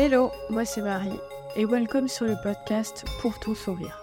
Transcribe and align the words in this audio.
Hello, 0.00 0.30
moi 0.48 0.64
c'est 0.64 0.80
Marie 0.80 1.18
et 1.56 1.64
welcome 1.64 2.06
sur 2.06 2.24
le 2.24 2.36
podcast 2.40 3.04
Pour 3.20 3.36
ton 3.40 3.56
sourire. 3.56 4.00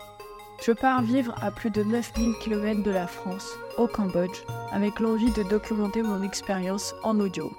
Je 0.61 0.73
pars 0.73 1.01
vivre 1.01 1.33
à 1.41 1.51
plus 1.51 1.69
de 1.69 1.83
9000 1.83 2.33
km 2.41 2.83
de 2.83 2.91
la 2.91 3.07
France, 3.07 3.47
au 3.77 3.87
Cambodge, 3.87 4.43
avec 4.73 4.99
l'envie 4.99 5.31
de 5.31 5.43
documenter 5.43 6.01
mon 6.01 6.21
expérience 6.21 6.93
en 7.03 7.17
audio. 7.21 7.49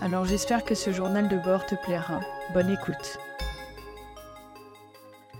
Alors 0.00 0.24
j'espère 0.24 0.64
que 0.64 0.74
ce 0.74 0.92
journal 0.92 1.28
de 1.28 1.36
bord 1.36 1.66
te 1.66 1.74
plaira. 1.84 2.20
Bonne 2.54 2.70
écoute. 2.70 3.18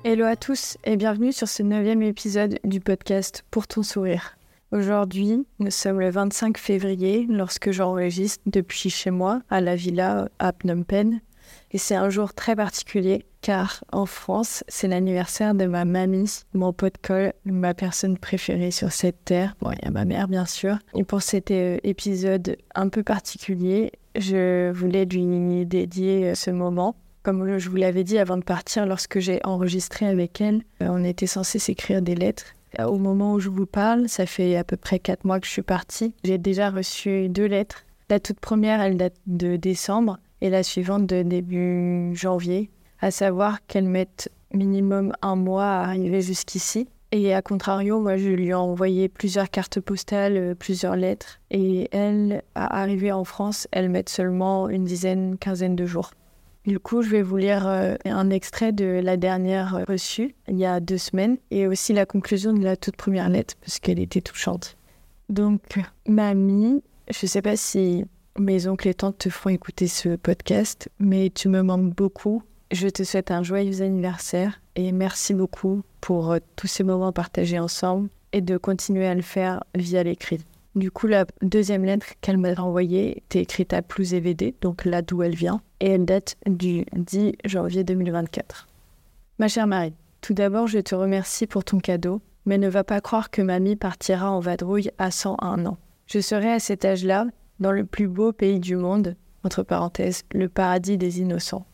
Hello 0.04 0.26
à 0.26 0.36
tous 0.36 0.76
et 0.84 0.98
bienvenue 0.98 1.32
sur 1.32 1.48
ce 1.48 1.62
neuvième 1.62 2.02
épisode 2.02 2.58
du 2.62 2.78
podcast 2.78 3.42
Pour 3.50 3.66
ton 3.66 3.82
sourire. 3.82 4.36
Aujourd'hui, 4.70 5.46
nous 5.60 5.70
sommes 5.70 5.98
le 5.98 6.10
25 6.10 6.58
février 6.58 7.26
lorsque 7.26 7.70
j'enregistre 7.70 8.42
depuis 8.44 8.90
chez 8.90 9.10
moi 9.10 9.40
à 9.48 9.62
la 9.62 9.76
villa 9.76 10.28
à 10.38 10.52
Phnom 10.52 10.82
Penh. 10.82 11.22
Et 11.74 11.78
c'est 11.78 11.96
un 11.96 12.08
jour 12.08 12.34
très 12.34 12.54
particulier 12.54 13.26
car 13.42 13.82
en 13.90 14.06
France, 14.06 14.62
c'est 14.68 14.86
l'anniversaire 14.86 15.56
de 15.56 15.66
ma 15.66 15.84
mamie, 15.84 16.30
mon 16.54 16.72
pote 16.72 16.98
colle, 17.02 17.32
ma 17.44 17.74
personne 17.74 18.16
préférée 18.16 18.70
sur 18.70 18.92
cette 18.92 19.24
terre. 19.24 19.56
Bon, 19.60 19.72
il 19.72 19.84
y 19.84 19.88
a 19.88 19.90
ma 19.90 20.04
mère 20.04 20.28
bien 20.28 20.46
sûr. 20.46 20.78
Et 20.94 21.02
pour 21.02 21.20
cet 21.20 21.50
euh, 21.50 21.78
épisode 21.82 22.56
un 22.76 22.88
peu 22.88 23.02
particulier, 23.02 23.90
je 24.14 24.70
voulais 24.70 25.04
lui 25.04 25.66
dédier 25.66 26.28
euh, 26.28 26.34
ce 26.36 26.52
moment. 26.52 26.94
Comme 27.24 27.58
je 27.58 27.68
vous 27.68 27.76
l'avais 27.76 28.04
dit 28.04 28.18
avant 28.18 28.36
de 28.36 28.44
partir, 28.44 28.86
lorsque 28.86 29.18
j'ai 29.18 29.40
enregistré 29.42 30.06
avec 30.06 30.40
elle, 30.40 30.62
euh, 30.80 30.86
on 30.88 31.02
était 31.02 31.26
censé 31.26 31.58
s'écrire 31.58 32.02
des 32.02 32.14
lettres. 32.14 32.54
Au 32.78 32.98
moment 32.98 33.34
où 33.34 33.40
je 33.40 33.48
vous 33.48 33.66
parle, 33.66 34.08
ça 34.08 34.26
fait 34.26 34.56
à 34.56 34.62
peu 34.62 34.76
près 34.76 35.00
quatre 35.00 35.24
mois 35.24 35.40
que 35.40 35.46
je 35.46 35.52
suis 35.52 35.62
partie. 35.62 36.14
J'ai 36.22 36.38
déjà 36.38 36.70
reçu 36.70 37.28
deux 37.28 37.46
lettres. 37.46 37.84
La 38.10 38.20
toute 38.20 38.38
première, 38.38 38.80
elle 38.80 38.96
date 38.96 39.16
de 39.26 39.56
décembre 39.56 40.18
et 40.44 40.50
la 40.50 40.62
suivante 40.62 41.06
de 41.06 41.22
début 41.22 42.14
janvier, 42.14 42.70
à 43.00 43.10
savoir 43.10 43.66
qu'elle 43.66 43.88
mettent 43.88 44.30
minimum 44.52 45.14
un 45.22 45.36
mois 45.36 45.64
à 45.64 45.84
arriver 45.84 46.20
jusqu'ici. 46.20 46.86
Et 47.12 47.32
à 47.32 47.40
contrario, 47.40 47.98
moi, 47.98 48.18
je 48.18 48.28
lui 48.28 48.48
ai 48.48 48.54
envoyé 48.54 49.08
plusieurs 49.08 49.48
cartes 49.48 49.80
postales, 49.80 50.36
euh, 50.36 50.54
plusieurs 50.54 50.96
lettres. 50.96 51.40
Et 51.50 51.88
elle, 51.92 52.42
à 52.54 52.82
arriver 52.82 53.10
en 53.10 53.24
France, 53.24 53.66
elle 53.72 53.88
met 53.88 54.04
seulement 54.06 54.68
une 54.68 54.84
dizaine, 54.84 55.38
quinzaine 55.38 55.76
de 55.76 55.86
jours. 55.86 56.10
Du 56.66 56.78
coup, 56.78 57.00
je 57.00 57.08
vais 57.08 57.22
vous 57.22 57.38
lire 57.38 57.66
euh, 57.66 57.94
un 58.04 58.28
extrait 58.28 58.72
de 58.72 59.00
la 59.02 59.16
dernière 59.16 59.82
reçue, 59.88 60.34
il 60.48 60.58
y 60.58 60.66
a 60.66 60.78
deux 60.78 60.98
semaines, 60.98 61.38
et 61.50 61.66
aussi 61.66 61.94
la 61.94 62.04
conclusion 62.04 62.52
de 62.52 62.62
la 62.62 62.76
toute 62.76 62.96
première 62.96 63.30
lettre, 63.30 63.54
parce 63.62 63.78
qu'elle 63.78 63.98
était 63.98 64.20
touchante. 64.20 64.76
Donc, 65.30 65.62
mamie, 66.06 66.82
je 67.10 67.18
ne 67.22 67.28
sais 67.28 67.42
pas 67.42 67.56
si 67.56 68.04
mes 68.38 68.66
oncles 68.66 68.88
et 68.88 68.94
tantes 68.94 69.18
te 69.18 69.28
font 69.30 69.50
écouter 69.50 69.86
ce 69.86 70.16
podcast, 70.16 70.88
mais 70.98 71.30
tu 71.30 71.48
me 71.48 71.62
manques 71.62 71.94
beaucoup. 71.94 72.42
Je 72.72 72.88
te 72.88 73.04
souhaite 73.04 73.30
un 73.30 73.42
joyeux 73.42 73.82
anniversaire 73.82 74.60
et 74.74 74.90
merci 74.90 75.34
beaucoup 75.34 75.82
pour 76.00 76.32
euh, 76.32 76.38
tous 76.56 76.66
ces 76.66 76.82
moments 76.82 77.12
partagés 77.12 77.58
ensemble 77.58 78.08
et 78.32 78.40
de 78.40 78.56
continuer 78.56 79.06
à 79.06 79.14
le 79.14 79.22
faire 79.22 79.62
via 79.76 80.02
l'écrit. 80.02 80.40
Du 80.74 80.90
coup, 80.90 81.06
la 81.06 81.24
deuxième 81.40 81.84
lettre 81.84 82.06
qu'elle 82.20 82.38
m'a 82.38 82.54
envoyée 82.54 83.18
était 83.18 83.42
écrite 83.42 83.72
à 83.72 83.82
Plus 83.82 84.12
EVD, 84.14 84.54
donc 84.60 84.84
là 84.84 85.02
d'où 85.02 85.22
elle 85.22 85.36
vient, 85.36 85.60
et 85.78 85.90
elle 85.90 86.04
date 86.04 86.36
du 86.46 86.84
10 86.96 87.36
janvier 87.44 87.84
2024. 87.84 88.66
Ma 89.38 89.46
chère 89.46 89.68
Marie, 89.68 89.94
tout 90.20 90.34
d'abord, 90.34 90.66
je 90.66 90.80
te 90.80 90.96
remercie 90.96 91.46
pour 91.46 91.62
ton 91.62 91.78
cadeau, 91.78 92.20
mais 92.44 92.58
ne 92.58 92.68
va 92.68 92.82
pas 92.82 93.00
croire 93.00 93.30
que 93.30 93.42
mamie 93.42 93.76
partira 93.76 94.32
en 94.32 94.40
vadrouille 94.40 94.90
à 94.98 95.12
101 95.12 95.64
ans. 95.66 95.78
Je 96.06 96.18
serai 96.18 96.50
à 96.52 96.58
cet 96.58 96.84
âge-là 96.84 97.26
dans 97.60 97.72
le 97.72 97.84
plus 97.84 98.08
beau 98.08 98.32
pays 98.32 98.60
du 98.60 98.76
monde, 98.76 99.16
entre 99.44 99.62
parenthèses, 99.62 100.22
le 100.32 100.48
paradis 100.48 100.98
des 100.98 101.20
innocents. 101.20 101.66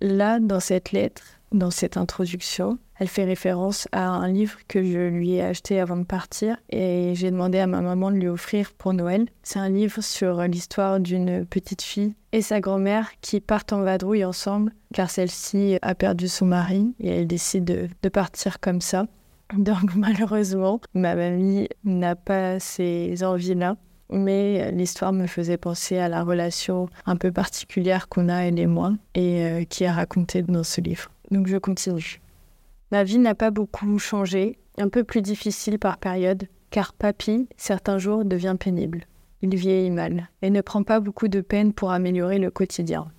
Là, 0.00 0.40
dans 0.40 0.60
cette 0.60 0.92
lettre, 0.92 1.22
dans 1.52 1.70
cette 1.70 1.96
introduction, 1.96 2.78
elle 2.98 3.08
fait 3.08 3.24
référence 3.24 3.88
à 3.92 4.08
un 4.08 4.28
livre 4.28 4.58
que 4.68 4.82
je 4.82 5.08
lui 5.08 5.34
ai 5.34 5.42
acheté 5.42 5.80
avant 5.80 5.96
de 5.96 6.04
partir 6.04 6.56
et 6.70 7.12
j'ai 7.14 7.30
demandé 7.30 7.58
à 7.58 7.66
ma 7.66 7.80
maman 7.80 8.10
de 8.10 8.16
lui 8.16 8.28
offrir 8.28 8.72
pour 8.72 8.94
Noël. 8.94 9.26
C'est 9.42 9.58
un 9.58 9.68
livre 9.68 10.02
sur 10.02 10.42
l'histoire 10.42 11.00
d'une 11.00 11.44
petite 11.44 11.82
fille 11.82 12.14
et 12.32 12.42
sa 12.42 12.60
grand-mère 12.60 13.10
qui 13.20 13.40
partent 13.40 13.72
en 13.72 13.82
vadrouille 13.82 14.24
ensemble 14.24 14.72
car 14.94 15.10
celle-ci 15.10 15.78
a 15.82 15.94
perdu 15.94 16.28
son 16.28 16.46
mari 16.46 16.94
et 17.00 17.08
elle 17.08 17.26
décide 17.26 17.64
de, 17.64 18.08
partir 18.08 18.60
comme 18.60 18.80
ça. 18.80 19.06
Donc 19.56 19.94
malheureusement, 19.96 20.80
ma 20.94 21.14
mamie 21.14 21.68
n'a 21.84 22.14
pas 22.14 22.60
ces 22.60 23.24
envies-là 23.24 23.76
mais 24.10 24.70
l'histoire 24.72 25.12
me 25.12 25.26
faisait 25.26 25.56
penser 25.56 25.98
à 25.98 26.08
la 26.08 26.22
relation 26.22 26.88
un 27.06 27.16
peu 27.16 27.32
particulière 27.32 28.08
qu'on 28.08 28.28
a 28.28 28.42
elle 28.42 28.58
et 28.58 28.66
moi 28.66 28.92
et 29.14 29.44
euh, 29.44 29.64
qui 29.64 29.84
est 29.84 29.90
racontée 29.90 30.42
dans 30.42 30.64
ce 30.64 30.80
livre. 30.80 31.10
Donc 31.30 31.46
je 31.46 31.56
continue. 31.56 32.20
Ma 32.90 33.04
vie 33.04 33.18
n'a 33.18 33.34
pas 33.34 33.50
beaucoup 33.50 33.98
changé, 33.98 34.58
un 34.78 34.88
peu 34.88 35.02
plus 35.02 35.22
difficile 35.22 35.78
par 35.78 35.96
période, 35.96 36.46
car 36.70 36.92
papy, 36.92 37.48
certains 37.56 37.98
jours, 37.98 38.24
devient 38.24 38.56
pénible. 38.58 39.06
Il 39.40 39.54
vieillit 39.56 39.90
mal 39.90 40.28
et 40.42 40.50
ne 40.50 40.60
prend 40.60 40.82
pas 40.82 41.00
beaucoup 41.00 41.28
de 41.28 41.40
peine 41.40 41.72
pour 41.72 41.90
améliorer 41.90 42.38
le 42.38 42.50
quotidien. 42.50 43.10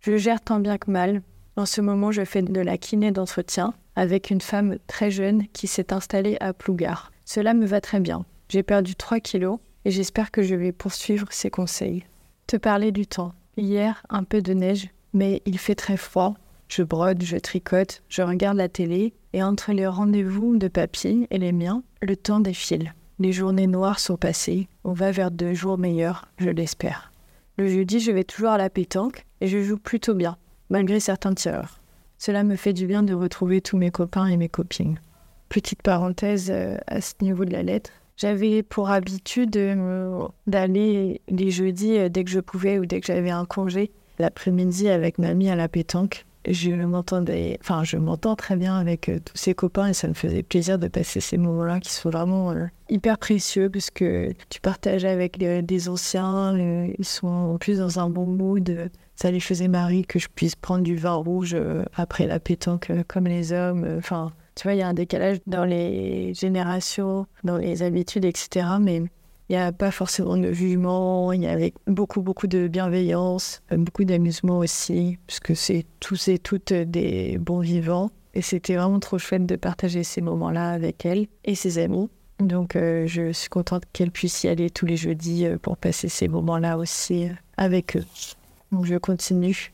Je 0.00 0.16
gère 0.16 0.40
tant 0.40 0.58
bien 0.58 0.78
que 0.78 0.90
mal. 0.90 1.22
En 1.56 1.66
ce 1.66 1.80
moment, 1.80 2.10
je 2.12 2.24
fais 2.24 2.42
de 2.42 2.60
la 2.60 2.78
kiné 2.78 3.12
d'entretien 3.12 3.74
avec 3.94 4.30
une 4.30 4.40
femme 4.40 4.78
très 4.86 5.10
jeune 5.10 5.46
qui 5.48 5.66
s'est 5.66 5.92
installée 5.92 6.38
à 6.40 6.54
Plougar. 6.54 7.12
Cela 7.26 7.52
me 7.54 7.66
va 7.66 7.80
très 7.80 8.00
bien. 8.00 8.24
J'ai 8.48 8.62
perdu 8.62 8.96
3 8.96 9.20
kilos 9.20 9.58
et 9.84 9.90
j'espère 9.90 10.30
que 10.30 10.42
je 10.42 10.54
vais 10.54 10.72
poursuivre 10.72 11.28
ces 11.30 11.50
conseils. 11.50 12.04
Te 12.46 12.56
parler 12.56 12.92
du 12.92 13.06
temps. 13.06 13.32
Hier, 13.56 14.02
un 14.08 14.24
peu 14.24 14.42
de 14.42 14.52
neige, 14.52 14.88
mais 15.12 15.42
il 15.46 15.58
fait 15.58 15.74
très 15.74 15.96
froid. 15.96 16.34
Je 16.68 16.82
brode, 16.82 17.22
je 17.22 17.36
tricote, 17.36 18.02
je 18.08 18.22
regarde 18.22 18.56
la 18.56 18.68
télé, 18.68 19.12
et 19.32 19.42
entre 19.42 19.72
les 19.72 19.86
rendez-vous 19.86 20.56
de 20.56 20.68
papy 20.68 21.26
et 21.30 21.38
les 21.38 21.52
miens, 21.52 21.82
le 22.02 22.16
temps 22.16 22.40
défile. 22.40 22.94
Les 23.18 23.32
journées 23.32 23.66
noires 23.66 23.98
sont 23.98 24.16
passées, 24.16 24.68
on 24.84 24.92
va 24.92 25.10
vers 25.10 25.30
deux 25.30 25.52
jours 25.52 25.78
meilleurs, 25.78 26.26
je 26.38 26.50
l'espère. 26.50 27.12
Le 27.58 27.68
jeudi, 27.68 28.00
je 28.00 28.12
vais 28.12 28.24
toujours 28.24 28.50
à 28.50 28.58
la 28.58 28.70
pétanque, 28.70 29.26
et 29.40 29.46
je 29.46 29.62
joue 29.62 29.76
plutôt 29.78 30.14
bien, 30.14 30.36
malgré 30.70 31.00
certains 31.00 31.34
tireurs. 31.34 31.80
Cela 32.18 32.44
me 32.44 32.56
fait 32.56 32.72
du 32.72 32.86
bien 32.86 33.02
de 33.02 33.14
retrouver 33.14 33.60
tous 33.60 33.76
mes 33.76 33.90
copains 33.90 34.26
et 34.26 34.36
mes 34.36 34.48
copines. 34.48 35.00
Petite 35.48 35.82
parenthèse 35.82 36.50
euh, 36.50 36.76
à 36.86 37.00
ce 37.00 37.14
niveau 37.20 37.44
de 37.44 37.52
la 37.52 37.62
lettre, 37.62 37.90
j'avais 38.20 38.62
pour 38.62 38.90
habitude 38.90 39.56
euh, 39.56 40.28
d'aller 40.46 41.22
les 41.28 41.50
jeudis 41.50 41.96
euh, 41.96 42.08
dès 42.08 42.24
que 42.24 42.30
je 42.30 42.40
pouvais 42.40 42.78
ou 42.78 42.84
dès 42.84 43.00
que 43.00 43.06
j'avais 43.06 43.30
un 43.30 43.46
congé 43.46 43.90
l'après-midi 44.18 44.90
avec 44.90 45.18
mamie 45.18 45.48
à 45.48 45.56
la 45.56 45.68
pétanque. 45.68 46.26
Je 46.46 46.70
m'entendais, 46.70 47.58
m'entends 47.98 48.36
très 48.36 48.56
bien 48.56 48.76
avec 48.76 49.08
euh, 49.08 49.18
tous 49.24 49.36
ses 49.36 49.54
copains 49.54 49.88
et 49.88 49.94
ça 49.94 50.08
me 50.08 50.14
faisait 50.14 50.42
plaisir 50.42 50.78
de 50.78 50.88
passer 50.88 51.20
ces 51.20 51.38
moments-là 51.38 51.80
qui 51.80 51.90
sont 51.90 52.10
vraiment 52.10 52.54
hyper 52.90 53.16
précieux 53.16 53.70
parce 53.70 53.90
que 53.90 54.32
tu 54.50 54.60
partages 54.60 55.04
avec 55.06 55.38
des 55.38 55.88
anciens, 55.88 56.56
ils 56.98 57.04
sont 57.04 57.26
en 57.26 57.58
plus 57.58 57.78
dans 57.78 57.98
un 57.98 58.10
bon 58.10 58.26
mood. 58.26 58.90
Ça 59.16 59.30
les 59.30 59.40
faisait 59.40 59.68
marrer 59.68 60.02
que 60.02 60.18
je 60.18 60.28
puisse 60.34 60.56
prendre 60.56 60.82
du 60.82 60.96
vin 60.96 61.12
rouge 61.12 61.56
après 61.94 62.26
la 62.26 62.40
pétanque 62.40 62.90
comme 63.06 63.26
les 63.26 63.52
hommes. 63.52 64.00
Tu 64.54 64.64
vois, 64.64 64.74
il 64.74 64.78
y 64.78 64.82
a 64.82 64.88
un 64.88 64.94
décalage 64.94 65.38
dans 65.46 65.64
les 65.64 66.34
générations, 66.34 67.26
dans 67.44 67.56
les 67.56 67.82
habitudes, 67.82 68.24
etc. 68.24 68.66
Mais 68.80 69.02
il 69.48 69.54
n'y 69.54 69.56
a 69.56 69.72
pas 69.72 69.90
forcément 69.90 70.36
de 70.36 70.52
jugement, 70.52 71.32
il 71.32 71.42
y 71.42 71.46
avait 71.48 71.74
beaucoup, 71.88 72.22
beaucoup 72.22 72.46
de 72.46 72.68
bienveillance, 72.68 73.62
euh, 73.72 73.76
beaucoup 73.78 74.04
d'amusement 74.04 74.58
aussi, 74.58 75.18
puisque 75.26 75.56
c'est 75.56 75.86
tous 75.98 76.28
et 76.28 76.38
toutes 76.38 76.72
des 76.72 77.36
bons 77.38 77.58
vivants. 77.58 78.10
Et 78.34 78.42
c'était 78.42 78.76
vraiment 78.76 79.00
trop 79.00 79.18
chouette 79.18 79.46
de 79.46 79.56
partager 79.56 80.04
ces 80.04 80.20
moments-là 80.20 80.70
avec 80.70 81.04
elle 81.04 81.26
et 81.44 81.56
ses 81.56 81.78
amis. 81.78 82.08
Donc 82.38 82.76
euh, 82.76 83.06
je 83.06 83.32
suis 83.32 83.48
contente 83.48 83.82
qu'elle 83.92 84.12
puisse 84.12 84.44
y 84.44 84.48
aller 84.48 84.70
tous 84.70 84.86
les 84.86 84.96
jeudis 84.96 85.46
euh, 85.46 85.58
pour 85.58 85.76
passer 85.76 86.08
ces 86.08 86.28
moments-là 86.28 86.78
aussi 86.78 87.28
avec 87.56 87.96
eux. 87.96 88.04
Donc 88.72 88.86
je 88.86 88.96
continue. 88.96 89.72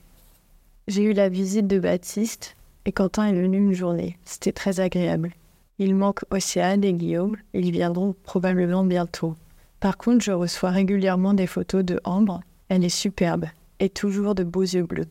J'ai 0.88 1.02
eu 1.02 1.12
la 1.12 1.28
visite 1.28 1.66
de 1.66 1.78
Baptiste 1.78 2.55
et 2.86 2.92
Quentin 2.92 3.26
est 3.26 3.32
venu 3.32 3.58
une 3.58 3.72
journée. 3.72 4.16
C'était 4.24 4.52
très 4.52 4.78
agréable. 4.78 5.32
Il 5.78 5.94
manque 5.96 6.24
Océane 6.30 6.84
et 6.84 6.94
Guillaume. 6.94 7.36
Ils 7.52 7.72
viendront 7.72 8.14
probablement 8.22 8.84
bientôt. 8.84 9.34
Par 9.80 9.98
contre, 9.98 10.24
je 10.24 10.30
reçois 10.30 10.70
régulièrement 10.70 11.34
des 11.34 11.48
photos 11.48 11.84
de 11.84 12.00
Ambre. 12.04 12.40
Elle 12.68 12.84
est 12.84 12.88
superbe 12.88 13.46
et 13.80 13.88
toujours 13.88 14.36
de 14.36 14.44
beaux 14.44 14.62
yeux 14.62 14.84
bleus. 14.84 15.08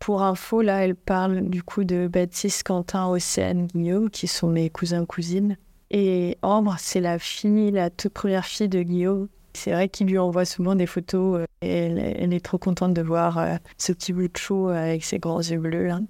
Pour 0.00 0.22
info, 0.22 0.60
là, 0.60 0.84
elle 0.84 0.96
parle 0.96 1.48
du 1.48 1.62
coup 1.62 1.84
de 1.84 2.08
Baptiste, 2.08 2.64
Quentin, 2.64 3.08
Océane, 3.08 3.68
Guillaume, 3.68 4.10
qui 4.10 4.26
sont 4.26 4.48
mes 4.48 4.68
cousins-cousines. 4.68 5.56
Et 5.90 6.38
Ambre, 6.42 6.74
c'est 6.78 7.00
la 7.00 7.20
fille, 7.20 7.70
la 7.70 7.88
toute 7.88 8.12
première 8.12 8.44
fille 8.44 8.68
de 8.68 8.82
Guillaume. 8.82 9.28
C'est 9.54 9.72
vrai 9.72 9.88
qu'il 9.88 10.08
lui 10.08 10.18
envoie 10.18 10.44
souvent 10.44 10.74
des 10.74 10.86
photos 10.86 11.46
et 11.62 11.68
elle, 11.68 12.32
est 12.32 12.44
trop 12.44 12.58
contente 12.58 12.94
de 12.94 13.02
voir 13.02 13.38
euh, 13.38 13.56
ce 13.76 13.92
petit 13.92 14.12
bout 14.12 14.28
de 14.28 14.36
chou 14.36 14.68
avec 14.68 15.04
ses 15.04 15.18
grands 15.18 15.40
yeux 15.40 15.58
bleus. 15.58 15.86
Là. 15.86 16.00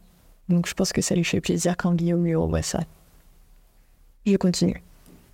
Donc 0.49 0.67
je 0.67 0.75
pense 0.75 0.93
que 0.93 1.03
ça 1.03 1.15
lui 1.15 1.25
fait 1.25 1.41
plaisir 1.41 1.77
quand 1.77 1.95
Guillaume 1.95 2.25
lui 2.25 2.35
envoie 2.35 2.62
ça. 2.62 2.81
Je 4.27 4.37
continue. 4.37 4.83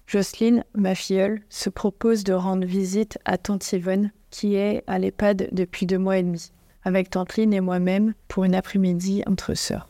Jocelyne, 0.07 0.65
ma 0.75 0.95
filleule, 0.95 1.41
se 1.49 1.71
propose 1.71 2.25
de 2.25 2.33
rendre 2.33 2.67
visite 2.67 3.19
à 3.25 3.39
tante 3.39 3.73
Yvonne, 3.73 4.11
qui 4.31 4.55
est 4.55 4.85
à 4.87 4.99
l'EHPAD 4.99 5.49
depuis 5.53 5.87
deux 5.87 5.99
mois 5.99 6.19
et 6.19 6.23
demi. 6.23 6.53
avec 6.85 7.11
Tanteline 7.11 7.55
et 7.55 7.61
moi-même 7.61 8.15
pour 8.29 8.45
une 8.45 8.55
après-midi 8.55 9.23
entre 9.27 9.55
sœurs. 9.55 9.89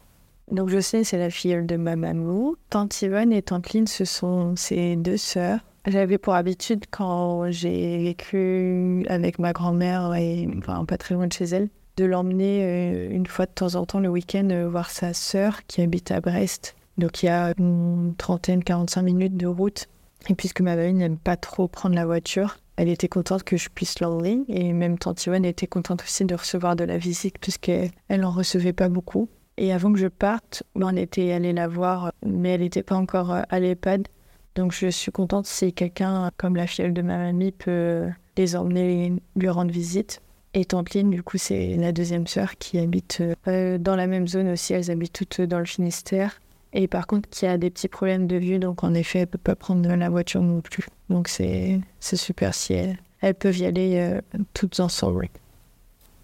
Donc 0.50 0.70
sais, 0.80 1.04
c'est 1.04 1.18
la 1.18 1.30
fille 1.30 1.64
de 1.64 1.76
ma 1.76 1.96
maman. 1.96 2.54
Tante 2.70 3.02
Yvonne 3.02 3.32
et 3.32 3.42
Tante 3.42 3.72
Lynn, 3.72 3.86
ce 3.86 4.04
sont 4.04 4.54
ses 4.56 4.96
deux 4.96 5.16
sœurs. 5.16 5.58
J'avais 5.86 6.18
pour 6.18 6.34
habitude, 6.34 6.84
quand 6.90 7.50
j'ai 7.50 7.98
vécu 8.04 9.04
avec 9.08 9.38
ma 9.38 9.52
grand-mère, 9.52 10.14
et 10.14 10.48
enfin 10.58 10.84
pas 10.84 10.96
très 10.96 11.14
loin 11.14 11.26
de 11.26 11.32
chez 11.32 11.44
elle, 11.44 11.68
de 11.96 12.04
l'emmener 12.04 12.64
euh, 12.64 13.10
une 13.10 13.26
fois 13.26 13.46
de 13.46 13.52
temps 13.52 13.74
en 13.74 13.86
temps 13.86 14.00
le 14.00 14.08
week-end 14.08 14.48
euh, 14.50 14.68
voir 14.68 14.90
sa 14.90 15.12
sœur 15.12 15.64
qui 15.66 15.82
habite 15.82 16.10
à 16.10 16.20
Brest. 16.20 16.74
Donc 16.98 17.22
il 17.22 17.26
y 17.26 17.28
a 17.28 17.52
une 17.58 18.14
trentaine, 18.16 18.62
45 18.62 19.02
minutes 19.02 19.36
de 19.36 19.46
route. 19.46 19.86
Et 20.28 20.34
puisque 20.34 20.60
ma 20.60 20.74
mamie 20.74 20.94
n'aime 20.94 21.18
pas 21.18 21.36
trop 21.36 21.68
prendre 21.68 21.94
la 21.94 22.06
voiture, 22.06 22.58
elle 22.76 22.88
était 22.88 23.08
contente 23.08 23.42
que 23.42 23.56
je 23.56 23.68
puisse 23.68 24.00
l'emmener. 24.00 24.40
Et 24.48 24.72
même 24.72 24.98
tante 24.98 25.24
Yvonne 25.26 25.44
était 25.44 25.66
contente 25.66 26.02
aussi 26.02 26.24
de 26.24 26.34
recevoir 26.34 26.76
de 26.76 26.84
la 26.84 26.98
visite 26.98 27.38
puisqu'elle 27.38 27.90
n'en 28.10 28.30
recevait 28.30 28.72
pas 28.72 28.88
beaucoup. 28.88 29.28
Et 29.56 29.72
avant 29.72 29.92
que 29.92 29.98
je 29.98 30.08
parte, 30.08 30.64
on 30.74 30.96
était 30.96 31.30
allé 31.32 31.52
la 31.52 31.68
voir, 31.68 32.12
mais 32.26 32.50
elle 32.50 32.62
n'était 32.62 32.82
pas 32.82 32.96
encore 32.96 33.32
euh, 33.32 33.42
à 33.48 33.60
l'EHPAD. 33.60 34.08
Donc 34.56 34.72
je 34.72 34.88
suis 34.88 35.12
contente 35.12 35.46
si 35.46 35.72
quelqu'un, 35.72 36.30
comme 36.36 36.56
la 36.56 36.66
fille 36.66 36.92
de 36.92 37.02
ma 37.02 37.18
mamie, 37.18 37.52
peut 37.52 38.08
les 38.36 38.56
emmener 38.56 39.12
lui 39.36 39.48
rendre 39.48 39.70
visite. 39.70 40.20
Et 40.56 40.66
Lynn, 40.94 41.10
du 41.10 41.22
coup, 41.24 41.36
c'est 41.36 41.76
la 41.76 41.90
deuxième 41.90 42.28
sœur 42.28 42.56
qui 42.56 42.78
habite 42.78 43.22
euh, 43.48 43.76
dans 43.76 43.96
la 43.96 44.06
même 44.06 44.28
zone 44.28 44.50
aussi. 44.50 44.72
Elles 44.72 44.88
habitent 44.88 45.12
toutes 45.12 45.40
dans 45.40 45.58
le 45.58 45.64
Finistère. 45.64 46.40
Et 46.72 46.86
par 46.86 47.08
contre, 47.08 47.28
qui 47.28 47.44
a 47.46 47.58
des 47.58 47.70
petits 47.70 47.88
problèmes 47.88 48.28
de 48.28 48.36
vue, 48.36 48.60
donc 48.60 48.84
en 48.84 48.94
effet, 48.94 49.20
elle 49.20 49.26
peut 49.26 49.38
pas 49.38 49.56
prendre 49.56 49.88
la 49.94 50.08
voiture 50.08 50.42
non 50.42 50.60
plus. 50.60 50.86
Donc 51.08 51.28
c'est 51.28 51.80
super 52.00 52.54
si 52.54 52.72
elles, 52.72 53.34
peuvent 53.34 53.58
y 53.58 53.66
aller 53.66 53.96
euh, 53.96 54.20
toutes 54.54 54.78
ensemble. 54.78 55.28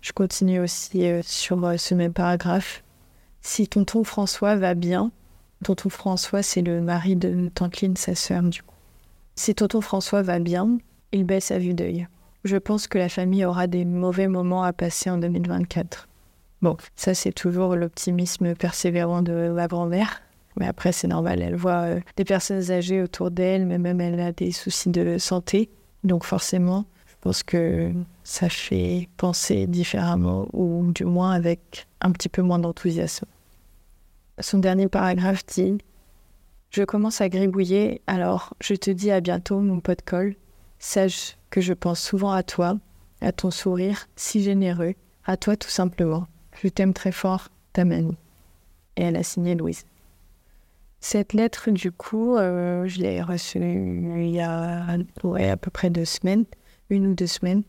Je 0.00 0.12
continue 0.12 0.60
aussi 0.60 1.06
euh, 1.06 1.22
sur 1.24 1.74
ce 1.78 1.94
même 1.94 2.12
paragraphe. 2.12 2.84
Si 3.42 3.66
tonton 3.66 4.04
François 4.04 4.54
va 4.54 4.74
bien, 4.74 5.10
tonton 5.64 5.88
François, 5.88 6.42
c'est 6.42 6.62
le 6.62 6.80
mari 6.80 7.16
de 7.16 7.48
Tante 7.54 7.80
Lynn, 7.80 7.96
sa 7.96 8.14
sœur, 8.14 8.42
du 8.42 8.62
coup. 8.62 8.74
Si 9.34 9.54
tonton 9.54 9.80
François 9.80 10.22
va 10.22 10.38
bien, 10.38 10.78
il 11.12 11.24
baisse 11.24 11.50
à 11.50 11.58
vue 11.58 11.74
d'œil. 11.74 12.06
Je 12.44 12.56
pense 12.56 12.87
que 12.87 12.98
la 12.98 13.08
famille 13.08 13.44
aura 13.44 13.66
des 13.66 13.84
mauvais 13.84 14.28
moments 14.28 14.62
à 14.62 14.72
passer 14.72 15.10
en 15.10 15.19
2024. 15.19 16.08
Bon, 16.62 16.76
ça 16.94 17.14
c'est 17.14 17.32
toujours 17.32 17.76
l'optimisme 17.76 18.54
persévérant 18.54 19.22
de 19.22 19.32
la 19.32 19.66
grand-mère. 19.66 20.22
Mais 20.56 20.66
après, 20.66 20.92
c'est 20.92 21.06
normal, 21.06 21.42
elle 21.42 21.54
voit 21.54 21.84
euh, 21.84 22.00
des 22.16 22.25
personnes 22.25 22.70
âgées 22.70 23.02
autour 23.02 23.31
d'elle, 23.31 23.66
mais 23.66 23.78
même 23.78 24.00
elle 24.00 24.20
a 24.20 24.32
des 24.32 24.52
soucis 24.52 24.90
de 24.90 25.16
santé. 25.16 25.70
Donc 26.02 26.25
forcément, 26.25 26.87
je 27.06 27.14
pense 27.20 27.42
que 27.42 27.92
ça 28.25 28.48
fait 28.48 29.08
penser 29.16 29.66
différemment, 29.66 30.48
ou 30.52 30.90
du 30.92 31.04
moins 31.04 31.32
avec 31.32 31.87
un 32.00 32.10
petit 32.10 32.28
peu 32.28 32.42
moins 32.42 32.58
d'enthousiasme. 32.58 33.26
Son 34.40 34.58
dernier 34.58 34.88
paragraphe 34.88 35.44
dit 35.46 35.78
Je 36.70 36.82
commence 36.82 37.20
à 37.20 37.28
gribouiller, 37.28 38.02
alors 38.06 38.54
je 38.60 38.75
te 38.75 38.90
dis 38.90 39.10
à 39.10 39.20
bientôt, 39.20 39.60
mon 39.60 39.81
pote 39.81 40.02
Cole. 40.02 40.34
Sache 40.80 41.36
que 41.50 41.60
je 41.60 41.74
pense 41.74 42.00
souvent 42.00 42.32
à 42.32 42.42
toi, 42.42 42.78
à 43.20 43.32
ton 43.32 43.50
sourire 43.50 44.08
si 44.16 44.42
généreux, 44.42 44.94
à 45.24 45.36
toi 45.36 45.54
tout 45.54 45.68
simplement. 45.68 46.26
Je 46.62 46.68
t'aime 46.68 46.94
très 46.94 47.12
fort, 47.12 47.48
ta 47.74 47.84
mamie. 47.84 48.16
Et 48.96 49.02
elle 49.02 49.16
a 49.16 49.22
signé 49.22 49.54
Louise. 49.54 49.84
Cette 50.98 51.34
lettre, 51.34 51.70
du 51.70 51.92
coup, 51.92 52.36
euh, 52.36 52.86
je 52.86 52.98
l'ai 53.00 53.22
reçue 53.22 53.58
il 53.60 54.30
y 54.30 54.40
a 54.40 54.86
à 54.86 55.56
peu 55.56 55.70
près 55.70 55.90
deux 55.90 56.04
semaines, 56.06 56.46
une 56.88 57.06
ou 57.06 57.14
deux 57.14 57.26
semaines. 57.26 57.62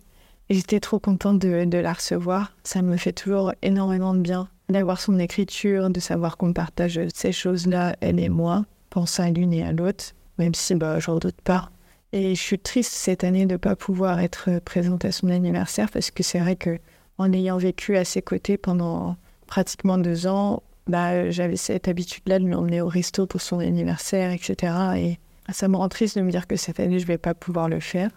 J'étais 0.49 0.79
trop 0.79 0.99
contente 0.99 1.39
de, 1.39 1.65
de, 1.65 1.77
la 1.77 1.93
recevoir. 1.93 2.55
Ça 2.63 2.81
me 2.81 2.97
fait 2.97 3.13
toujours 3.13 3.53
énormément 3.61 4.13
de 4.13 4.19
bien 4.19 4.49
d'avoir 4.69 5.01
son 5.01 5.19
écriture, 5.19 5.89
de 5.89 5.99
savoir 5.99 6.37
qu'on 6.37 6.53
partage 6.53 6.99
ces 7.13 7.33
choses-là, 7.33 7.95
elle 7.99 8.19
et 8.19 8.29
moi, 8.29 8.65
pensant 8.89 9.23
à 9.23 9.29
l'une 9.29 9.53
et 9.53 9.63
à 9.63 9.73
l'autre, 9.73 10.13
même 10.37 10.53
si 10.53 10.75
bah, 10.75 10.99
j'en 10.99 11.17
doute 11.17 11.41
pas. 11.41 11.69
Et 12.13 12.35
je 12.35 12.41
suis 12.41 12.59
triste 12.59 12.91
cette 12.93 13.23
année 13.23 13.45
de 13.45 13.53
ne 13.53 13.57
pas 13.57 13.75
pouvoir 13.75 14.19
être 14.19 14.59
présente 14.59 15.05
à 15.05 15.11
son 15.11 15.29
anniversaire 15.29 15.89
parce 15.89 16.11
que 16.11 16.23
c'est 16.23 16.39
vrai 16.39 16.55
que 16.55 16.77
en 17.17 17.31
ayant 17.31 17.57
vécu 17.57 17.95
à 17.97 18.03
ses 18.03 18.21
côtés 18.21 18.57
pendant 18.57 19.15
pratiquement 19.47 19.97
deux 19.97 20.27
ans, 20.27 20.63
bah, 20.87 21.29
j'avais 21.29 21.55
cette 21.55 21.87
habitude-là 21.87 22.39
de 22.39 22.47
l'emmener 22.47 22.81
au 22.81 22.87
resto 22.87 23.27
pour 23.27 23.41
son 23.41 23.59
anniversaire, 23.59 24.31
etc. 24.31 24.73
Et 24.97 25.19
ça 25.53 25.67
me 25.67 25.77
rend 25.77 25.87
triste 25.87 26.17
de 26.17 26.23
me 26.23 26.31
dire 26.31 26.47
que 26.47 26.55
cette 26.55 26.79
année, 26.79 26.99
je 26.99 27.03
ne 27.03 27.07
vais 27.07 27.17
pas 27.17 27.33
pouvoir 27.33 27.69
le 27.69 27.79
faire. 27.79 28.11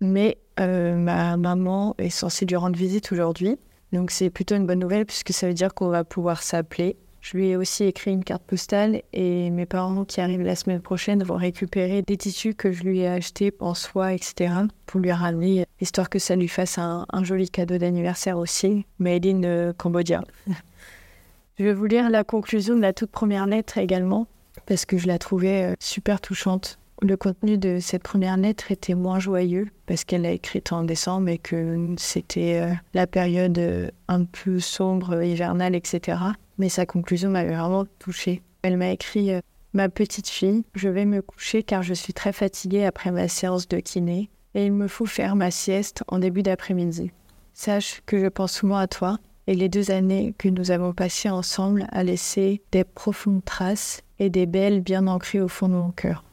Mais 0.00 0.38
euh, 0.60 0.96
ma 0.96 1.36
maman 1.36 1.94
est 1.98 2.10
censée 2.10 2.44
lui 2.44 2.56
rendre 2.56 2.76
visite 2.76 3.10
aujourd'hui. 3.12 3.58
Donc 3.92 4.10
c'est 4.10 4.28
plutôt 4.28 4.56
une 4.56 4.66
bonne 4.66 4.80
nouvelle 4.80 5.06
puisque 5.06 5.32
ça 5.32 5.46
veut 5.46 5.54
dire 5.54 5.72
qu'on 5.72 5.88
va 5.88 6.04
pouvoir 6.04 6.42
s'appeler 6.42 6.96
je 7.24 7.38
lui 7.38 7.48
ai 7.48 7.56
aussi 7.56 7.84
écrit 7.84 8.12
une 8.12 8.22
carte 8.22 8.42
postale 8.42 9.00
et 9.14 9.48
mes 9.48 9.64
parents 9.64 10.04
qui 10.04 10.20
arrivent 10.20 10.42
la 10.42 10.56
semaine 10.56 10.82
prochaine 10.82 11.22
vont 11.24 11.36
récupérer 11.36 12.02
des 12.02 12.18
tissus 12.18 12.54
que 12.54 12.70
je 12.70 12.82
lui 12.82 13.00
ai 13.00 13.08
achetés 13.08 13.50
en 13.60 13.72
soie, 13.72 14.12
etc. 14.12 14.52
pour 14.84 15.00
lui 15.00 15.10
ramener, 15.10 15.64
histoire 15.80 16.10
que 16.10 16.18
ça 16.18 16.36
lui 16.36 16.48
fasse 16.48 16.76
un, 16.76 17.06
joli 17.22 17.48
cadeau 17.48 17.78
d'anniversaire 17.78 18.36
aussi, 18.36 18.84
made 18.98 19.24
in 19.24 19.42
euh, 19.44 19.72
Cambodia. 19.72 20.22
je 21.58 21.64
vais 21.64 21.72
vous 21.72 21.86
lire 21.86 22.10
la 22.10 22.24
conclusion 22.24 22.76
de 22.76 22.82
la 22.82 22.92
toute 22.92 23.10
première 23.10 23.46
lettre 23.46 23.78
également, 23.78 24.26
parce 24.66 24.84
que 24.84 24.98
je 24.98 25.06
la 25.06 25.18
trouvais 25.18 25.62
euh, 25.62 25.74
super 25.80 26.20
touchante. 26.20 26.78
Le 27.00 27.16
contenu 27.16 27.56
de 27.56 27.78
cette 27.80 28.02
première 28.02 28.36
lettre 28.36 28.70
était 28.70 28.94
moins 28.94 29.18
joyeux 29.18 29.68
parce 29.86 30.04
qu'elle 30.04 30.22
l'a 30.22 30.30
écrite 30.30 30.72
en 30.72 30.84
décembre 30.84 31.30
et 31.30 31.38
que 31.38 31.94
c'était 31.96 32.60
euh, 32.60 32.74
la 32.92 33.06
période 33.06 33.90
un 34.08 34.24
peu 34.24 34.60
sombre, 34.60 35.22
hivernale, 35.22 35.74
etc 35.74 36.18
mais 36.58 36.68
sa 36.68 36.86
conclusion 36.86 37.30
m'avait 37.30 37.54
vraiment 37.54 37.84
touchée. 37.98 38.42
Elle 38.62 38.76
m'a 38.76 38.90
écrit 38.90 39.32
euh, 39.32 39.40
Ma 39.74 39.88
petite 39.88 40.28
fille, 40.28 40.64
je 40.74 40.88
vais 40.88 41.04
me 41.04 41.20
coucher 41.20 41.64
car 41.64 41.82
je 41.82 41.94
suis 41.94 42.12
très 42.12 42.32
fatiguée 42.32 42.84
après 42.84 43.10
ma 43.10 43.26
séance 43.26 43.66
de 43.66 43.78
kiné 43.78 44.30
et 44.54 44.66
il 44.66 44.72
me 44.72 44.86
faut 44.86 45.06
faire 45.06 45.34
ma 45.34 45.50
sieste 45.50 46.04
en 46.06 46.20
début 46.20 46.44
d'après-midi. 46.44 47.10
Sache 47.54 48.00
que 48.06 48.18
je 48.18 48.28
pense 48.28 48.52
souvent 48.52 48.76
à 48.76 48.86
toi 48.86 49.18
et 49.46 49.54
les 49.54 49.68
deux 49.68 49.90
années 49.90 50.34
que 50.38 50.48
nous 50.48 50.70
avons 50.70 50.92
passées 50.92 51.28
ensemble 51.28 51.86
a 51.90 52.04
laissé 52.04 52.62
des 52.70 52.84
profondes 52.84 53.44
traces 53.44 54.02
et 54.18 54.30
des 54.30 54.46
belles 54.46 54.80
bien 54.80 55.06
ancrées 55.06 55.40
au 55.40 55.48
fond 55.48 55.68
de 55.68 55.74
mon 55.74 55.90
cœur. 55.90 56.24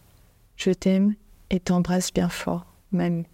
Je 0.55 0.71
t'aime 0.71 1.15
et 1.49 1.59
t'embrasse 1.59 2.13
bien 2.13 2.29
fort, 2.29 2.65
mamie. 2.91 3.25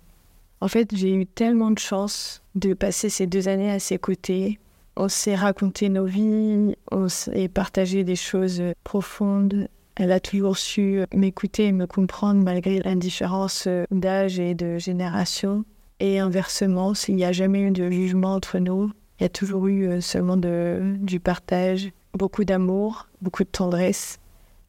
En 0.62 0.68
fait, 0.68 0.96
j'ai 0.96 1.14
eu 1.14 1.26
tellement 1.26 1.72
de 1.72 1.80
chance 1.80 2.42
de 2.56 2.74
passer 2.74 3.10
ces 3.10 3.28
deux 3.28 3.48
années 3.48 3.72
à 3.72 3.80
ses 3.80 4.00
côtés, 4.00 4.58
on 4.98 5.08
s'est 5.08 5.36
raconté 5.36 5.90
nos 5.90 6.06
vies, 6.06 6.76
on 6.92 7.08
s'est 7.08 7.48
partagé 7.48 8.04
des 8.04 8.16
choses 8.16 8.62
profondes. 8.84 9.68
Elle 9.96 10.12
a 10.12 10.20
toujours 10.20 10.58
su 10.58 11.02
m'écouter 11.14 11.66
et 11.66 11.72
me 11.72 11.88
comprendre 11.88 12.44
malgré 12.44 12.80
l'indifférence 12.80 13.68
d'âge 13.92 14.40
et 14.40 14.56
de 14.56 14.78
génération. 14.78 15.66
Et 16.00 16.20
inversement, 16.20 16.94
s'il 16.94 17.16
n'y 17.16 17.26
a 17.26 17.32
jamais 17.32 17.62
eu 17.62 17.72
de 17.72 17.90
jugement 17.90 18.34
entre 18.34 18.60
nous, 18.60 18.92
il 19.20 19.24
y 19.24 19.26
a 19.26 19.30
toujours 19.30 19.68
eu 19.68 19.88
euh, 19.88 20.02
seulement 20.02 20.38
du 20.38 21.20
partage, 21.20 21.90
beaucoup 22.14 22.44
d'amour, 22.44 23.08
beaucoup 23.22 23.44
de 23.44 23.50
tendresse. 23.50 24.20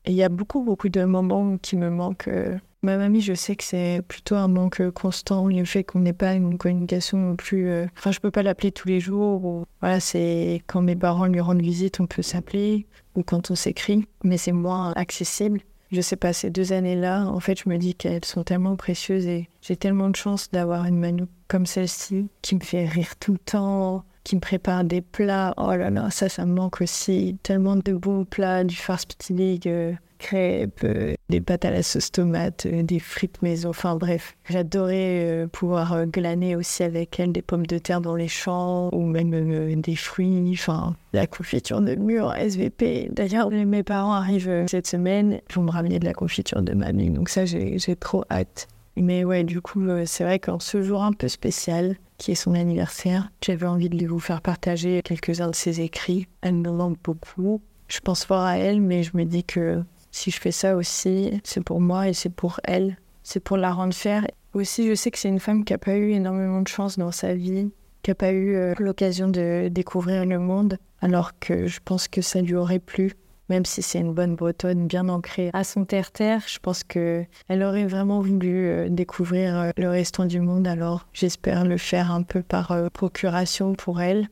Il 0.07 0.15
y 0.15 0.23
a 0.23 0.31
beaucoup, 0.31 0.63
beaucoup 0.63 0.89
de 0.89 1.05
moments 1.05 1.59
qui 1.59 1.77
me 1.77 1.91
manquent 1.91 2.29
euh, 2.29 2.57
Ma 2.83 2.97
mamie, 2.97 3.21
je 3.21 3.35
sais 3.35 3.57
que 3.57 3.65
c'est 3.65 4.03
plutôt 4.07 4.37
un 4.37 4.47
manque 4.47 4.89
constant, 4.91 5.49
le 5.49 5.65
fait 5.65 5.83
qu'on 5.83 5.99
n'ait 5.99 6.13
pas 6.13 6.35
une 6.35 6.57
communication 6.59 7.19
non 7.19 7.37
plus. 7.37 7.69
Euh, 7.69 7.87
enfin, 7.99 8.13
je 8.13 8.21
peux 8.21 8.31
pas 8.31 8.45
l'appeler 8.45 8.71
tous 8.71 8.87
les 8.87 9.01
jours. 9.01 9.65
Voilà, 9.81 9.99
c'est 9.99 10.63
quand 10.69 10.81
mes 10.81 10.95
parents 10.95 11.27
lui 11.27 11.41
rendent 11.41 11.61
visite, 11.61 11.99
on 11.99 12.07
peut 12.07 12.23
s'appeler, 12.23 12.87
ou 13.17 13.25
quand 13.25 13.51
on 13.51 13.57
s'écrit, 13.57 14.07
mais 14.23 14.37
c'est 14.37 14.53
moins 14.53 14.93
accessible. 14.93 15.61
Je 15.91 16.01
sais 16.03 16.17
pas, 16.17 16.33
ces 16.33 16.51
deux 16.51 16.73
années-là, 16.73 17.27
en 17.27 17.41
fait, 17.41 17.59
je 17.65 17.69
me 17.69 17.79
dis 17.79 17.95
qu'elles 17.95 18.25
sont 18.25 18.45
tellement 18.45 18.77
précieuses 18.77 19.27
et 19.27 19.49
j'ai 19.63 19.77
tellement 19.77 20.11
de 20.11 20.17
chance 20.17 20.51
d'avoir 20.51 20.85
une 20.85 20.99
Manu 20.99 21.25
comme 21.49 21.67
celle-ci 21.67 22.29
qui 22.43 22.55
me 22.55 22.61
fait 22.61 22.87
rire 22.87 23.17
tout 23.19 23.33
le 23.33 23.39
temps, 23.39 24.05
qui 24.23 24.37
me 24.37 24.41
prépare 24.41 24.85
des 24.85 25.01
plats. 25.01 25.55
Oh 25.57 25.75
là 25.75 25.89
là, 25.89 26.11
ça, 26.11 26.29
ça 26.29 26.45
me 26.45 26.53
manque 26.53 26.83
aussi. 26.83 27.39
Tellement 27.43 27.77
de 27.77 27.93
beaux 27.95 28.25
plats, 28.25 28.65
du 28.65 28.77
farce 28.77 29.07
petit 29.07 29.61
euh, 29.67 29.95
crêpes, 30.19 30.85
euh, 30.85 31.15
des 31.29 31.41
pâtes 31.41 31.65
à 31.65 31.71
la 31.71 31.83
sauce 31.83 32.11
tomate, 32.11 32.67
euh, 32.67 32.83
des 32.83 32.99
frites 32.99 33.41
maison. 33.43 33.71
Enfin 33.71 33.97
bref, 33.97 34.37
j'adorais 34.49 35.25
euh, 35.25 35.47
pouvoir 35.47 36.07
glaner 36.07 36.57
aussi 36.57 36.83
avec 36.83 37.19
elle 37.19 37.33
des 37.33 37.43
pommes 37.43 37.67
de 37.67 37.79
terre 37.79 38.01
dans 38.01 38.15
les 38.15 38.29
champs 38.29 38.91
ou 38.93 39.07
même 39.07 39.81
des 39.81 39.97
fruits. 39.97 40.51
Enfin, 40.53 40.95
la 41.13 41.27
confiture 41.27 41.81
de 41.81 41.95
mûre 41.95 42.35
SVP. 42.35 43.09
D'ailleurs, 43.13 43.51
mes 43.51 43.83
parents 43.83 44.13
arrivent 44.13 44.65
cette 44.69 44.87
semaine 44.87 45.41
pour 45.49 45.63
me 45.63 45.71
ramener 45.71 45.99
de 45.99 46.05
la 46.05 46.15
confiture 46.15 46.63
de 46.63 46.75
mamie. 46.75 47.11
Donc 47.11 47.29
ça, 47.29 47.45
j'ai 47.47 47.97
trop 47.97 48.25
hâte. 48.31 48.69
Mais 48.97 49.25
ouais, 49.25 49.45
du 49.45 49.61
coup, 49.61 49.87
c'est 50.07 50.25
vrai 50.25 50.39
qu'en 50.41 50.59
ce 50.59 50.83
jour 50.83 51.05
un 51.05 51.13
peu 51.13 51.29
spécial, 51.29 51.97
qui 52.19 52.33
est 52.33 52.35
son 52.35 52.55
anniversaire, 52.55 53.31
j'avais 53.41 53.67
envie 53.67 53.89
de 53.89 54.07
vous 54.07 54.19
faire 54.19 54.43
partager 54.43 55.01
quelques-uns 55.03 55.51
de 55.51 55.55
ses 55.55 55.81
écrits. 55.81 56.27
Elle 56.43 56.55
me 56.55 56.71
manque 56.71 56.99
beaucoup. 57.03 57.63
Je 57.87 58.01
pense 58.01 58.25
fort 58.25 58.43
à 58.43 58.59
elle, 58.59 58.83
mais 58.83 59.03
je 59.03 59.17
me 59.17 59.25
dis 59.25 59.45
que 59.45 59.83
si 60.11 60.31
je 60.31 60.41
fais 60.41 60.53
ça 60.53 60.77
aussi, 60.77 61.41
c'est 61.45 61.63
pour 61.63 61.81
moi 61.81 62.09
et 62.09 62.13
c'est 62.13 62.33
pour 62.33 62.61
elle. 62.65 62.97
C'est 63.23 63.41
pour 63.41 63.57
la 63.57 63.73
rendre 63.73 63.95
fière. 63.95 64.27
Aussi, 64.55 64.89
je 64.89 64.95
sais 64.95 65.11
que 65.11 65.19
c'est 65.19 65.29
une 65.29 65.41
femme 65.41 65.65
qui 65.65 65.73
n'a 65.73 65.79
pas 65.79 65.97
eu 65.97 66.13
énormément 66.13 66.63
de 66.63 66.69
chance 66.69 66.99
dans 66.99 67.13
sa 67.13 67.35
vie. 67.35 67.71
qui 68.03 68.11
n'a 68.11 68.15
pas 68.15 68.33
eu 68.33 68.55
euh, 68.55 68.75
l'occasion 68.79 69.29
de 69.29 69.69
découvrir 69.71 70.25
le 70.25 70.39
monde, 70.39 70.79
alors 71.03 71.39
que 71.39 71.67
je 71.67 71.81
pense 71.85 72.09
que 72.09 72.23
ça 72.23 72.41
lui 72.41 72.55
aurait 72.55 72.79
plu. 72.79 73.13
Même 73.51 73.65
si 73.65 73.83
c'est 73.83 73.99
une 73.99 74.15
bonne 74.15 74.37
bretonne 74.37 74.87
bien 74.87 75.09
ancrée 75.09 75.51
à 75.53 75.65
son 75.65 75.85
terre-terre, 75.85 76.43
je 76.47 76.59
pense 76.59 76.85
qu'elle 76.85 77.27
aurait 77.51 77.87
vraiment 77.87 78.21
voulu 78.21 78.67
euh, 78.69 78.89
découvrir 78.89 79.59
euh, 79.59 79.71
le 79.77 79.91
restant 79.91 80.27
du 80.27 80.41
monde. 80.41 80.67
Alors 80.67 81.07
j'espère 81.13 81.65
le 81.65 81.77
faire 81.77 82.13
un 82.13 82.23
peu 82.23 82.43
par 82.43 82.73
procuration 82.93 83.75
pour 83.75 84.01
elle. 84.01 84.29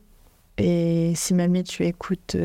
Et 0.57 1.13
si 1.15 1.33
mamie, 1.33 1.63
tu 1.63 1.85
écoutes 1.85 2.35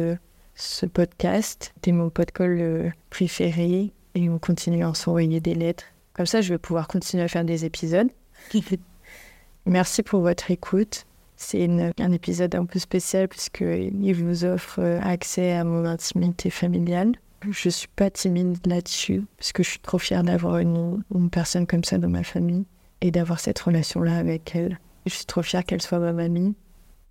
ce 0.54 0.86
podcast, 0.86 1.72
t'es 1.80 1.92
mon 1.92 2.10
podcast 2.10 2.92
préféré 3.10 3.92
et 4.14 4.28
on 4.28 4.38
continue 4.38 4.84
à 4.84 4.94
s'envoyer 4.94 5.40
des 5.40 5.54
lettres. 5.54 5.84
Comme 6.14 6.26
ça, 6.26 6.40
je 6.40 6.52
vais 6.52 6.58
pouvoir 6.58 6.88
continuer 6.88 7.22
à 7.22 7.28
faire 7.28 7.44
des 7.44 7.64
épisodes. 7.64 8.08
Merci 9.66 10.02
pour 10.02 10.20
votre 10.20 10.50
écoute. 10.50 11.06
C'est 11.36 11.68
un 11.98 12.12
épisode 12.12 12.54
un 12.54 12.66
peu 12.66 12.78
spécial 12.78 13.28
puisqu'il 13.28 14.14
vous 14.14 14.44
offre 14.44 14.78
euh, 14.78 15.00
accès 15.02 15.52
à 15.52 15.64
mon 15.64 15.84
intimité 15.84 16.50
familiale. 16.50 17.12
Je 17.50 17.68
suis 17.68 17.88
pas 17.88 18.10
timide 18.10 18.64
là-dessus 18.66 19.24
parce 19.36 19.52
que 19.52 19.64
je 19.64 19.70
suis 19.70 19.80
trop 19.80 19.98
fière 19.98 20.22
d'avoir 20.22 20.58
une, 20.58 21.02
une, 21.12 21.30
personne 21.30 21.66
comme 21.66 21.82
ça 21.82 21.98
dans 21.98 22.08
ma 22.08 22.22
famille 22.22 22.64
et 23.00 23.10
d'avoir 23.10 23.40
cette 23.40 23.58
relation-là 23.58 24.16
avec 24.16 24.54
elle. 24.54 24.78
Je 25.06 25.14
suis 25.14 25.26
trop 25.26 25.42
fière 25.42 25.64
qu'elle 25.64 25.82
soit 25.82 25.98
ma 25.98 26.12
mamie. 26.12 26.54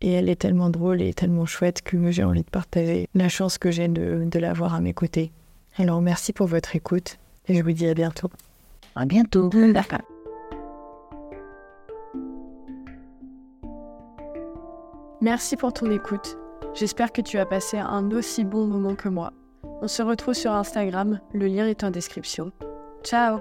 Et 0.01 0.11
elle 0.11 0.29
est 0.29 0.35
tellement 0.35 0.69
drôle 0.69 1.01
et 1.01 1.13
tellement 1.13 1.45
chouette 1.45 1.81
que 1.81 2.11
j'ai 2.11 2.23
envie 2.23 2.43
de 2.43 2.49
partager 2.49 3.07
la 3.13 3.29
chance 3.29 3.57
que 3.57 3.69
j'ai 3.71 3.87
de, 3.87 4.25
de 4.25 4.39
l'avoir 4.39 4.73
à 4.73 4.81
mes 4.81 4.93
côtés. 4.93 5.31
Alors 5.77 6.01
merci 6.01 6.33
pour 6.33 6.47
votre 6.47 6.75
écoute 6.75 7.17
et 7.47 7.55
je 7.55 7.63
vous 7.63 7.71
dis 7.71 7.87
à 7.87 7.93
bientôt. 7.93 8.29
À 8.95 9.05
bientôt. 9.05 9.49
Merci 15.21 15.55
pour 15.55 15.71
ton 15.71 15.91
écoute. 15.91 16.37
J'espère 16.73 17.11
que 17.11 17.21
tu 17.21 17.37
as 17.37 17.45
passé 17.45 17.77
un 17.77 18.09
aussi 18.11 18.43
bon 18.43 18.65
moment 18.65 18.95
que 18.95 19.09
moi. 19.09 19.33
On 19.81 19.87
se 19.87 20.01
retrouve 20.01 20.33
sur 20.33 20.51
Instagram, 20.51 21.19
le 21.33 21.47
lien 21.47 21.67
est 21.67 21.83
en 21.83 21.91
description. 21.91 22.51
Ciao 23.03 23.39